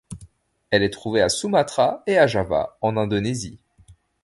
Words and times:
Elle 0.71 0.81
est 0.81 0.89
trouvée 0.89 1.21
à 1.21 1.29
Sumatra 1.29 2.01
et 2.07 2.17
à 2.17 2.25
Java, 2.25 2.75
en 2.81 2.97
Indonésie. 2.97 3.59